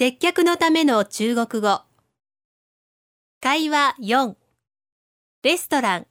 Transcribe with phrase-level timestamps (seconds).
[0.00, 1.82] 接客のための中国語。
[3.40, 4.36] 会話4。
[5.42, 6.06] レストラン。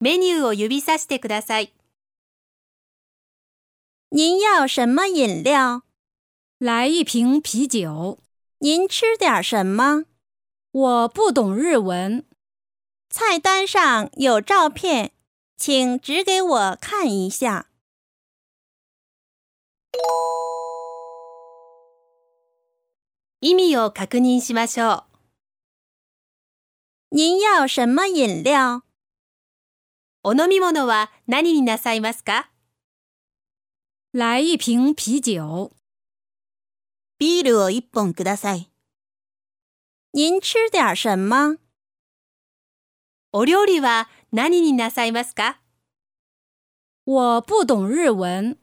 [0.00, 1.72] メニューを指さしてください。
[4.10, 5.84] 您要什么饮料？
[6.58, 8.18] 来一瓶啤酒。
[8.58, 10.04] 您吃点什么？
[10.72, 12.26] 我不懂日文。
[13.08, 15.12] 菜单上有照片，
[15.56, 17.70] 请指给我看一下。
[23.44, 25.02] 意味を確認しましょ
[27.10, 27.16] う。
[27.16, 28.82] 您要什么饮料？
[30.22, 32.52] お飲み物は何になさいますか？
[34.12, 35.72] 来一瓶啤酒。
[37.18, 38.70] ビールを一本ください。
[40.14, 41.58] 您吃点什么？
[43.32, 45.58] お料理は何になさいますか？
[47.06, 48.56] 我不懂日文。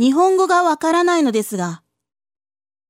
[0.00, 1.84] 日本語がわからないのですが。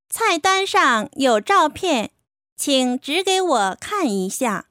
[0.09, 2.11] 菜单上有照片，
[2.55, 4.67] 请指给我看一下。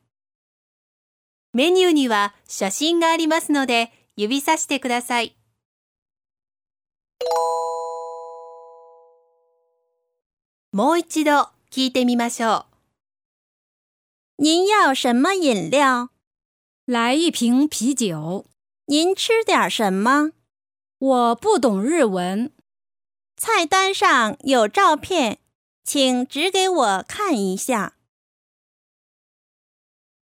[1.52, 5.36] メニューには写真がありますので指さしてください。
[10.72, 12.66] もう一度聞いてみましょ
[14.38, 14.42] う。
[14.42, 16.08] 您要什么饮料？
[16.86, 18.46] 来一瓶啤酒。
[18.86, 20.32] 您吃点什么？
[20.98, 22.50] 我不懂日文。
[23.41, 25.39] 菜单上有照片，
[25.85, 27.93] 请指给我看一下。